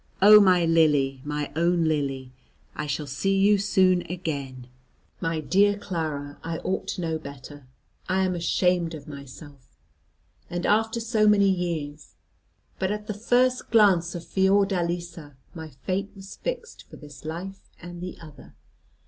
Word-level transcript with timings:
Oh, 0.19 0.39
my 0.39 0.65
Lily, 0.65 1.21
my 1.23 1.51
own 1.55 1.83
Lily, 1.85 2.31
I 2.75 2.87
shall 2.87 3.05
see 3.05 3.37
you 3.37 3.59
soon 3.59 4.01
again. 4.11 4.65
My 5.19 5.39
dear 5.39 5.77
Clara, 5.77 6.39
I 6.43 6.57
ought 6.57 6.87
to 6.87 7.01
know 7.01 7.19
better. 7.19 7.67
I 8.09 8.23
am 8.25 8.33
ashamed 8.33 8.95
of 8.95 9.07
myself. 9.07 9.77
And 10.49 10.65
after 10.65 10.99
so 10.99 11.27
many 11.27 11.51
years! 11.51 12.15
But 12.79 12.89
at 12.91 13.05
the 13.05 13.13
first 13.13 13.69
glance 13.69 14.15
of 14.15 14.25
Fiordalisa, 14.25 15.35
my 15.53 15.69
fate 15.69 16.09
was 16.15 16.35
fixed 16.35 16.89
for 16.89 16.95
this 16.95 17.23
life 17.23 17.69
and 17.79 18.01
the 18.01 18.17
other. 18.19 18.55